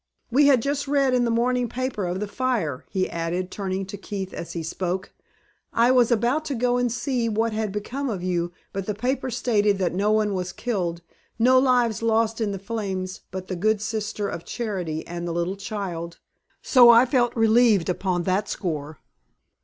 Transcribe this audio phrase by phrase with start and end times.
[0.31, 3.97] We had just read in the morning paper of the fire," he added, turning to
[3.99, 5.13] Keith as he spoke.
[5.73, 9.29] "I was about to go and see what had become of you; but the paper
[9.29, 11.03] stated that no one was killed;
[11.37, 15.55] no lives lost in the flames but the good Sister of Charity and the little
[15.55, 16.17] child;
[16.63, 18.97] so I felt relieved upon that score.